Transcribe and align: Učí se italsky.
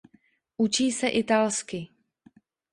Učí 0.57 0.91
se 0.91 1.09
italsky. 1.09 1.89